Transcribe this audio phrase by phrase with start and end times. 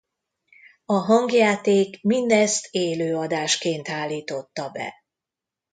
[0.85, 4.93] A hangjáték mindezt élő adásként állította be.